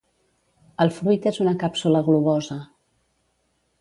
[0.85, 2.59] El fruit és una càpsula globosa.